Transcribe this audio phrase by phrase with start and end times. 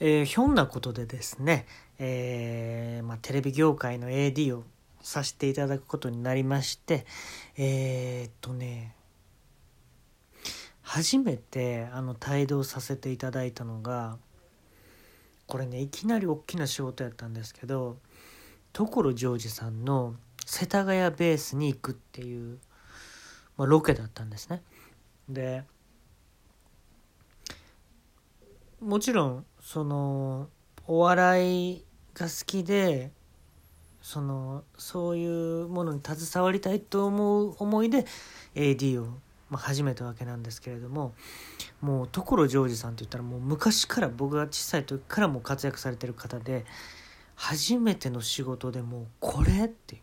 [0.00, 1.66] えー、ひょんなことでですね、
[1.98, 4.64] えー、まあ、テレビ業界の AD を
[5.00, 7.06] させていただくことになりまして
[7.56, 8.94] えー、っとね
[10.82, 14.18] 初めてあの帯同させていただいたのが
[15.46, 17.98] これねいきなり大きな仕事やったんですけど
[18.72, 20.14] 所ジョージさんの
[20.46, 22.58] 世田谷ベースに行くっていう、
[23.56, 24.62] まあ、ロケだったんですね。
[25.28, 25.64] で
[28.80, 30.48] もちろんその
[30.86, 31.84] お笑い
[32.14, 33.10] が好きで
[34.00, 38.06] そのそういうものに携わりたいと思う思いで
[38.54, 39.18] AD を、
[39.50, 41.12] ま、始めたわけなんですけれども
[41.82, 46.64] もう所ジョージさんって言ったらもう昔から僕が小さい時からも活躍されてる方で
[47.34, 50.00] 初めての仕事でもうこれっていう。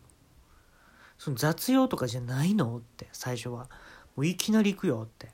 [1.18, 3.68] その雑用とかじゃないのって最初は。
[4.14, 5.28] もういきなり行くよって。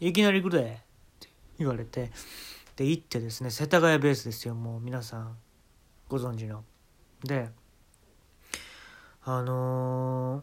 [0.00, 0.64] いきなり行くでっ
[1.20, 1.28] て
[1.60, 2.10] 言われて。
[2.80, 5.36] で行ってですね世田谷ベースですよもう皆さん
[6.08, 6.64] ご存知の。
[7.22, 7.50] で
[9.22, 10.42] あのー、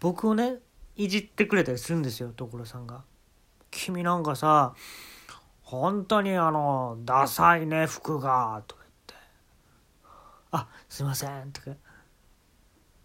[0.00, 0.56] 僕をね
[0.96, 3.04] いじってくれたりするんですよ所さんが。
[3.70, 4.74] 君なんかさ
[5.62, 9.14] 本当にあのダサいね服がとか言って
[10.50, 11.76] 「あすいません」とか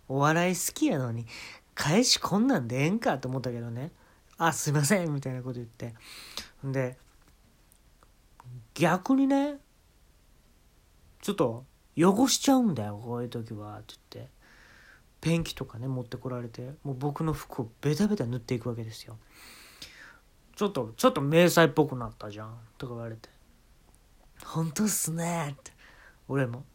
[0.07, 1.27] お笑い好きやのに
[1.75, 3.91] 返しこんなんでええんかと思ったけどね
[4.39, 5.93] 「あすいません」みたいなこと言って
[6.63, 6.97] で
[8.73, 9.57] 逆にね
[11.21, 11.65] ちょっと
[11.97, 14.33] 汚しちゃうんだよこういう時はって言って。
[15.21, 19.17] ペンキとかね持ってこられてもう僕の服をベタベタ塗っていくわけですよ。
[20.57, 23.29] ちょっとちょっと迷彩っぽくなったじゃんとか言われて。
[24.43, 25.71] 本当っすねって。
[26.27, 26.65] 俺も。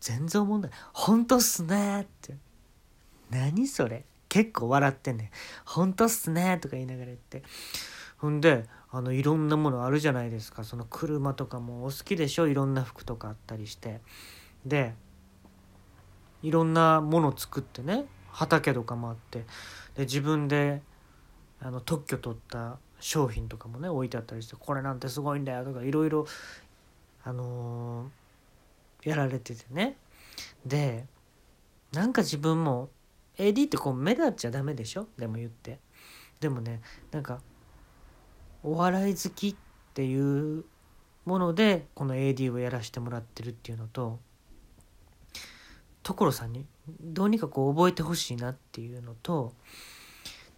[0.00, 0.70] 全然思んない。
[0.92, 2.36] 本当っすねって。
[3.30, 4.04] 何それ。
[4.28, 5.30] 結構笑ってんねん。
[5.64, 7.42] 本当っすねとか言いながら言って。
[8.18, 10.64] ほんであのいろんなものあるじゃないですか。
[10.64, 12.46] その車とかもお好きでしょ？
[12.46, 14.00] いろんな服とかあったりして。
[14.64, 14.94] で
[16.42, 19.44] いろんなもの作ってね畑とかもあって。
[19.94, 20.82] で自分で
[21.60, 26.26] あの特許取った商品とかもね置いてあったりしてこれなんてすごいんだよとかいろいろ
[27.24, 29.96] あのー、やられててね。
[30.64, 31.06] で
[31.92, 32.90] なんか自分も
[33.38, 35.06] AD ってこう目立っちゃダメでしょ？
[35.18, 35.80] でも言って。
[36.40, 36.80] でもね
[37.10, 37.40] なんか
[38.66, 39.56] お笑い好きっ
[39.94, 40.64] ていう
[41.24, 44.18] ものでこの AD をやらせてもらってるっていうのと
[46.02, 46.66] 所さんに
[47.00, 49.52] どうにかこう覚えてほしいなっていうのと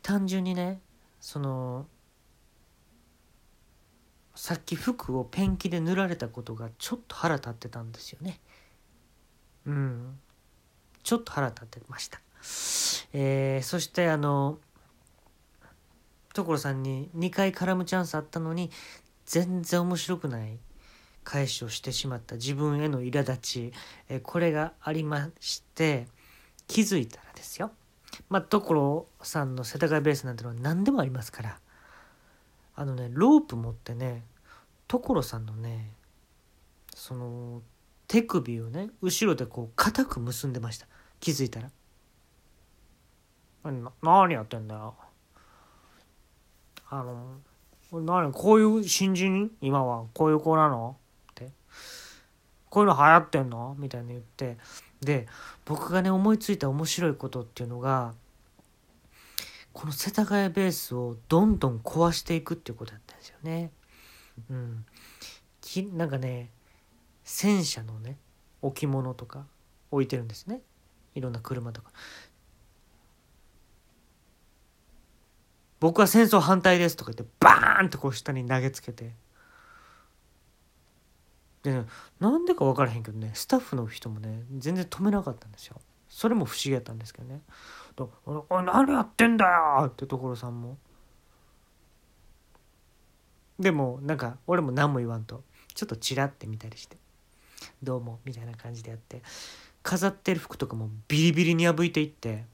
[0.02, 0.80] 単純にね
[1.20, 1.86] その
[4.34, 8.38] さっき服をペンキで塗られたことがちょっと腹立ってたんですよね。
[9.66, 10.18] うん。
[11.02, 12.20] ちょっと腹立ってました。
[13.12, 14.58] えー、そしてあの
[16.34, 18.70] 所さんに2回絡むチャンスあったのに
[19.26, 20.58] 全然面白くない
[21.24, 23.72] 返しをしてしまった自分への苛立ち、
[24.08, 26.06] えこれがありまして
[26.66, 27.70] 気づいたらですよ。
[28.30, 31.58] まあ所さんの世田谷ベースなんてのは何でもありますから。
[32.74, 34.24] あのねロープ持ってね
[34.86, 35.90] 所さんのね
[36.94, 37.60] その
[38.06, 40.86] 手首をね後ろでこう固く結んでました。
[41.20, 41.70] 気づいたら
[44.02, 44.94] 「何やってんだよ」
[46.90, 47.40] あの、
[47.92, 49.50] 何こういう新人？
[49.60, 50.04] 今は。
[50.14, 50.96] こういう子なの？
[51.32, 51.50] って。
[52.70, 53.76] こういうの流行ってんの？
[53.78, 54.56] みたいに言って。
[55.00, 55.28] で
[55.64, 58.14] 僕がね思いついた面白いことっていうのが
[59.72, 63.70] この世田谷ベースをどんどん壊していくっていうことだったんですよね。
[64.50, 64.84] うん、
[65.60, 66.50] きなんかね
[67.22, 68.16] 戦車のね
[68.60, 69.44] 置物とか
[69.92, 70.62] 置いてるんですね。
[71.14, 71.92] いろんな車とか。
[75.80, 79.14] 僕は戦争反対ですとか言ってバーンってこう下に投げつけて
[81.62, 81.86] で、ね、
[82.20, 87.42] なんでか分からへんけどねスタッフの人もね全然止めなかったんですよそれも不思議やったんですけどね
[88.26, 89.46] 「おい何やってんだ
[89.80, 90.78] よ!」って所さんも
[93.58, 95.42] でもなんか俺も何も言わんと
[95.74, 96.96] ちょっとチラって見たりして
[97.82, 99.22] 「どうも」みたいな感じでやって
[99.82, 102.46] 飾ってる服とかもビリビリに破いていって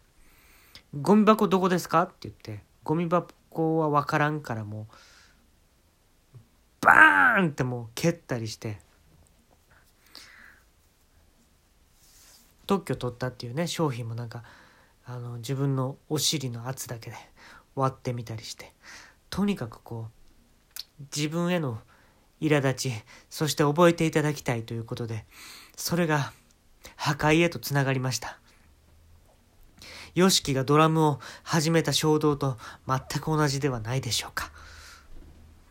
[0.95, 6.37] 「ゴミ箱どこですか?」って言ってゴミ箱は分からんからもう
[6.81, 8.79] バーンってもう蹴ったりして
[12.67, 14.43] 特許取ったっていうね商品もなんか
[15.07, 17.17] あの自分のお尻の圧だけで
[17.75, 18.73] 割ってみたりして
[19.31, 21.79] とにかくこう自分への
[22.41, 22.93] 苛立ち
[23.31, 25.25] そして覚えていただきたいということで
[25.77, 26.33] それが
[26.97, 28.39] 破壊へとつながりました。
[30.15, 32.57] YOSHIKI がドラムを始めた衝動と
[32.87, 34.51] 全く同じではないでしょうか。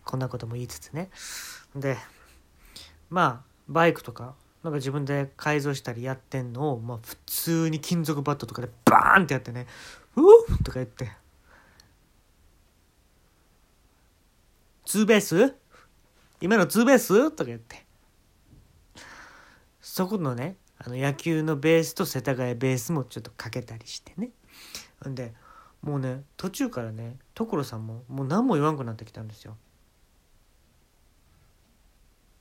[0.04, 1.10] こんなことも言いつつね。
[1.76, 1.98] で、
[3.10, 9.68] まあバイクとかなんか自分で改造したりやってんのを、まあ、普通に金属バットとかでバーンってやってね
[10.16, 10.22] 「う
[10.54, 11.12] っ!」とか言って
[14.86, 15.56] 「ツーベース？
[16.42, 17.86] 今のツーベース?」とか言って
[19.82, 24.32] そこのねあの野球のベースと世田谷ベースもちょっとかけたりしてね。
[25.08, 25.34] んで
[25.82, 29.58] もうね途中からね所さんももう何も言わんくなってきたんですよ。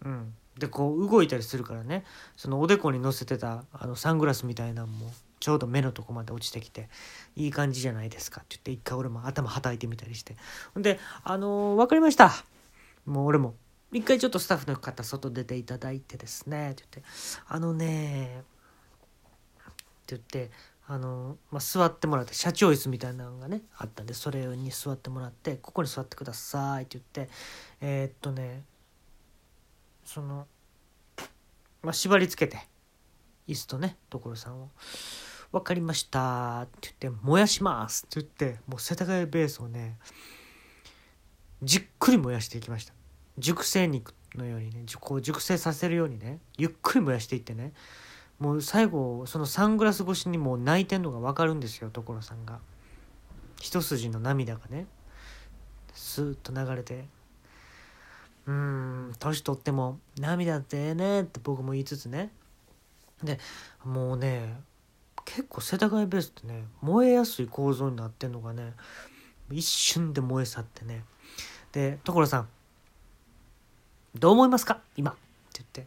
[0.05, 2.05] うん、でこう動いたりするからね
[2.37, 6.89] そのおでこに乗せてたあのサングラスみたいなのもちょうど目のとこまで落ちてきて
[7.37, 10.37] いい感じじゃないですかって言って一回俺も頭はたいてみたりして。
[10.75, 12.33] ほんで「あのー、分かりました」
[13.07, 13.55] もう俺も
[13.93, 16.71] 一回ちょっとスタッフの方外出ていただいてですね。
[16.71, 17.11] って言って
[17.47, 18.45] 「あのね」っ
[20.07, 20.51] て言って
[20.87, 27.33] あの、まあ、座ってもらって社長椅子みたいなのがねあったんでそれに座ってもらって「ここに座ってください」って言って
[27.81, 28.65] えー、っとね
[30.05, 30.47] その、
[31.83, 32.67] まあ、縛り付けて
[33.47, 34.71] 椅子とね所さんを
[35.53, 39.99] 「分かりました」って言って「燃やします」って言ってもう世田谷ベースをね
[41.63, 43.02] じっくり燃やしていきました。
[43.39, 47.73] 熟成肉のようにねこう熟成させるようにねゆっくり燃やしていってね
[48.39, 52.59] もう最後そのサングラス越しにもう泣いてんのが分かるんですよ所さんが。
[53.61, 54.87] 一筋の涙がね。
[55.95, 57.05] スーッと流れて
[58.47, 62.33] 「うん年取っても涙ってええね」って僕も言いつつね。
[63.23, 63.39] で
[63.85, 64.61] もうね
[65.25, 68.73] 結構世田谷ベースってね燃えやすい構造になってんのがね
[69.51, 71.05] 一瞬で燃え去ってね。
[71.71, 72.49] で所さん
[74.15, 74.81] どう思いますか？
[74.97, 75.15] 今」っ
[75.53, 75.87] て言っ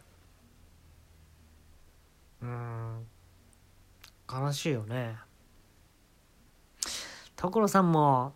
[2.42, 3.06] うん。
[4.30, 5.16] 悲しいよね。
[7.36, 8.34] 所さんも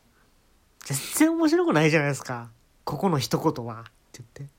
[0.84, 2.50] 全然面白くないじゃないですか。
[2.84, 3.80] ここの一言は。
[3.80, 4.54] って言って。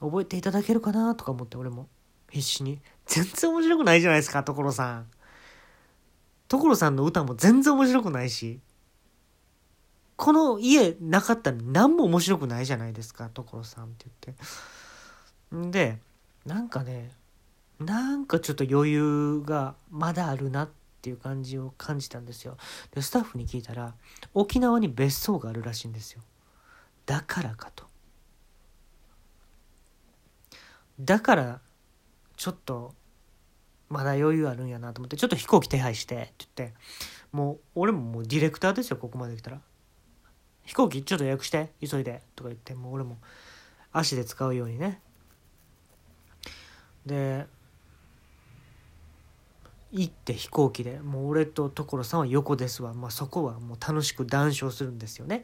[0.00, 1.88] 覚えていただけるかなとか思って俺も。
[2.30, 2.80] 必死に。
[3.06, 5.10] 全然面白くないじゃないですか所さん。
[6.48, 8.60] 所さんの歌も全然面白くないし。
[10.22, 14.36] この家なかったら何も面白くないじゃないですか所さんって言っ
[15.50, 15.56] て。
[15.56, 15.98] んで
[16.46, 17.10] なんかね
[17.80, 20.70] なんかちょっと余裕がまだあるなっ
[21.00, 22.56] ていう感じを感じたんですよ。
[22.94, 23.94] でスタッフに聞いたら
[24.32, 26.22] 沖縄に別荘があるらしいんですよ。
[27.04, 27.86] だからかと。
[31.00, 31.60] だから
[32.36, 32.94] ちょっと
[33.88, 36.74] まだ余裕あるんやなと思ってちょっと飛行機手配してって言って
[37.32, 39.60] もう俺ももうディレクターですよここまで来たら。
[40.64, 43.18] 飛行機ちょっと予約して急いでとか言ってもう俺も
[43.92, 45.00] 足で使うようにね。
[47.04, 47.46] で
[49.90, 55.42] 行って飛行機でもう俺と所さんは横ですわ、まあ、そこはもう楽しく談笑するんですよね。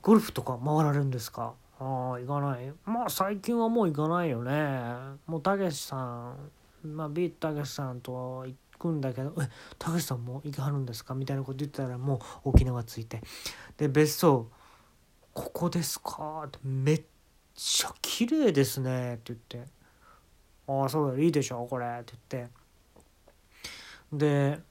[0.00, 1.54] ゴルフとか回られるんですか？
[1.78, 2.72] ああ行かない。
[2.84, 4.52] まあ最近はもう行かないよね。
[5.26, 6.50] もうたけしさん
[6.82, 9.48] まあビートたけしさんと行っくんだけど「え
[9.78, 13.22] たけしさんも行かはるんですか?」みたいなこと言ったらもう沖縄着いて。
[13.76, 14.50] で別荘
[15.32, 17.04] 「ここですか?」って「めっ
[17.54, 19.70] ちゃ綺麗ですね」って言って
[20.68, 22.62] 「ああそうだいいでしょこれ」って言って。
[24.12, 24.62] で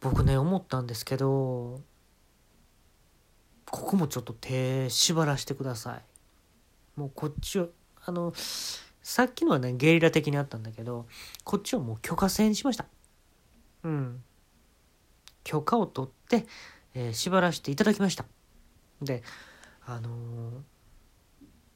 [0.00, 1.82] 僕ね思ったんですけど
[3.70, 6.04] ここもちょっと手縛らしてください。
[6.96, 7.70] もうこっちを
[8.04, 8.32] あの
[9.10, 11.08] さっきのはねゲリラ的にあったんだけど
[11.42, 12.84] こっちはもう許可制にしました。
[13.82, 14.22] うん。
[15.42, 16.46] 許可を取って、
[16.94, 18.24] えー、縛らせていただきました。
[19.02, 19.24] で
[19.84, 20.12] あのー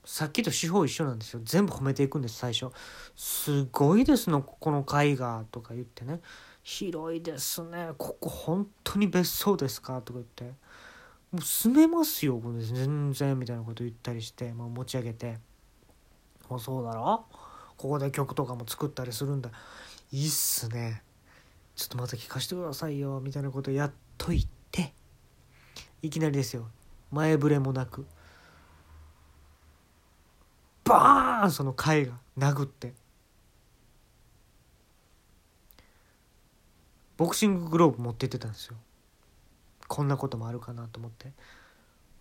[0.05, 1.41] さっきと手法一緒なんですよ。
[1.43, 2.69] 全部褒めていくんです最初
[3.17, 6.21] 「すごいですのこの絵画」とか言ってね
[6.63, 7.95] 「広いですね。
[7.99, 10.55] ここ本当に別荘ですか?」とか言って
[11.33, 15.41] 「もう住めますよこれ全然」みたいなこと言ったりして、まあ、持ち上げて
[16.51, 17.27] 「もそうだろ
[17.77, 19.51] ここで曲とかも作ったりするんだ。
[20.13, 21.03] いいっすね。
[21.75, 24.95] ちょっとまた聞かせてくださいよ」みたいなことやっといて
[26.03, 26.69] いきなりですよ。
[27.11, 28.07] 前触れもなく
[30.85, 32.95] 「バーンその貝が殴って。
[37.17, 38.77] ボクシンググローブ持ってってたんですよ。
[39.87, 41.33] こんなこともあるかなと思って。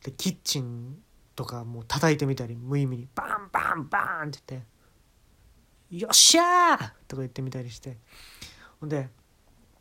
[0.03, 1.01] でキッチン
[1.35, 3.42] とかもう叩いてみたり無意味にバーン
[3.73, 4.67] バンバンって言って
[5.97, 7.97] 「よっしゃー!」とか言ってみたりして。
[8.79, 9.09] ほんで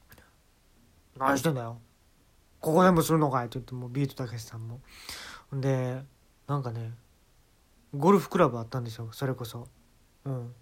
[1.19, 1.81] 「何してんだよ。
[2.61, 4.81] ここでもするのかい」って言ってもうビートたけしさんも。
[5.51, 6.05] ほんで
[6.47, 6.95] なんかね
[7.95, 9.69] ゴルフクラブあったんですよそれこそ。
[10.25, 10.55] うん。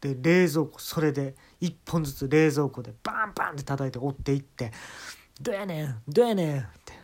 [0.00, 4.72] で冷蔵庫それで1本ずつ冷蔵庫でバンバンって叩いて折っていって
[5.40, 7.01] 「どやねんどやねん」って。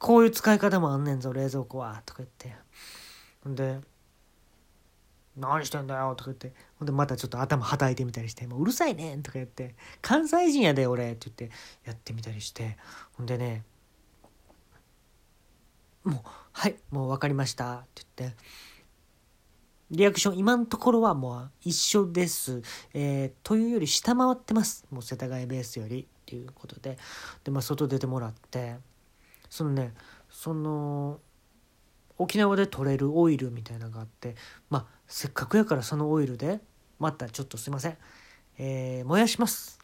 [0.00, 2.56] こういう使い方もあんねんぞ冷蔵庫は」とか言って
[3.44, 3.80] ほんで
[5.36, 12.78] 「何してんだよ」とか言ってほんでまたちょっと頭はたいてみたりして「もううるさいねん」とか言って「関西人やで俺」って言ってやってみたりして
[13.12, 13.64] ほんでね
[16.02, 18.36] 「もうはいもう分かりました」って言って
[19.90, 22.62] リアクション今のところはもう一緒です。
[22.94, 24.86] えー、というより下回ってます。
[24.88, 26.96] もう世田谷ベースよりっていうことで。
[27.42, 28.76] で、まあ外出てもらって、
[29.50, 29.92] そのね、
[30.30, 31.20] その、
[32.16, 34.36] 沖縄で取れるオイルみたいなのがあって、
[34.70, 36.60] まあせっかくやからそのオイルで、
[36.98, 37.98] またちょっとすいません。
[38.58, 39.78] えー、燃やします。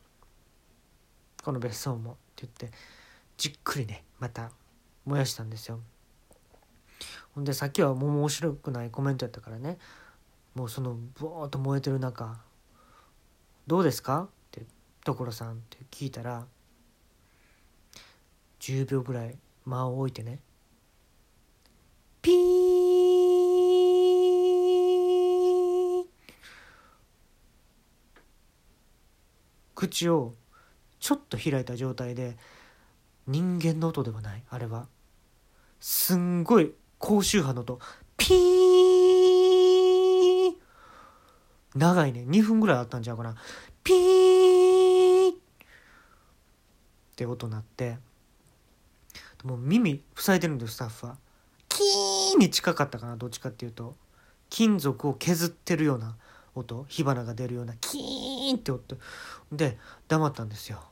[1.43, 2.77] この別荘もって言って、
[3.37, 4.51] じっくりね、また
[5.05, 5.81] 燃やしたんですよ。
[7.37, 9.77] ほんでさっきはもう面白くないコメントやったからね
[10.55, 12.41] もうそのボーッと燃えてる中
[13.69, 14.65] 「どうですか?」って
[15.05, 16.47] 所さんって聞いたら
[18.61, 20.41] 10秒ぐらい間を置いてね。
[22.23, 22.87] ピー
[29.75, 30.35] 口を
[30.99, 32.37] ちょっと開いた状態で
[33.27, 34.89] 人間の音ではないあれは。
[35.79, 37.79] すんごい高周波の音。
[38.17, 38.37] ピー
[41.75, 42.25] 長いね。
[42.27, 43.37] 2分ぐらいあったんちゃうかな。
[43.85, 45.37] ピーっ
[47.15, 47.99] て音鳴って。
[49.47, 51.17] もう耳塞いでるんですスタッフは。
[51.69, 53.97] キーンに近かったかなどっちかっていうと。
[54.51, 56.17] 金属を削ってるような
[56.57, 56.85] 音。
[56.89, 58.97] 火花が出るようなキーンって音。
[59.53, 60.83] で黙ったんですよ。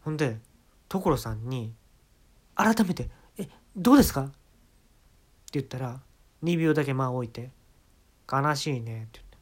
[0.00, 0.38] ほんで
[0.88, 1.74] 所さんに
[2.54, 4.32] 改めて「えどうですか?」って
[5.52, 6.00] 言ったら
[6.42, 7.50] 2秒だけ間を置いて
[8.30, 9.38] 「悲しいね」って言って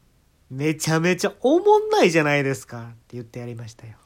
[0.50, 3.98] 「めちゃめちゃおもんないじゃないですか」って言ってやりましたよ。